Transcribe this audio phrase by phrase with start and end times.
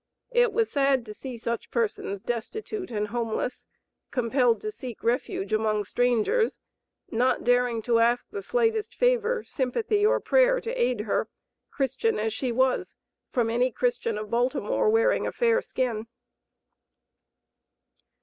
[0.31, 3.67] It was sad to see such persons destitute and homeless,
[4.09, 6.59] compelled to seek refuge among strangers,
[7.11, 11.29] not daring to ask the slightest favor, sympathy or prayer to aid her,
[11.69, 12.95] Christian as she was,
[13.29, 16.07] from any Christian of Baltimore, wearing a fair skin.